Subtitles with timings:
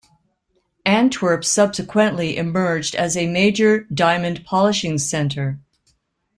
[0.83, 5.59] Antwerp subsequently emerged as a major diamond polishing center.